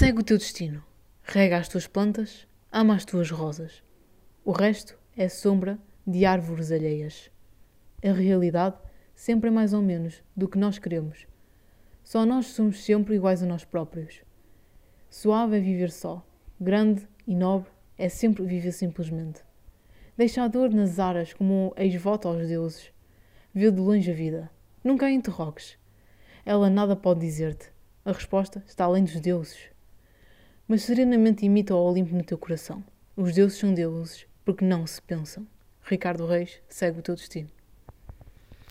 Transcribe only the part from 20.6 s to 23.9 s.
nas aras como um ex-voto aos deuses. Vê de